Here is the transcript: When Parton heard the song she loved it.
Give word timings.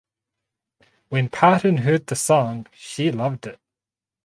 When 1.09 1.29
Parton 1.29 1.77
heard 1.77 2.07
the 2.07 2.15
song 2.15 2.65
she 2.73 3.11
loved 3.11 3.45
it. 3.45 3.59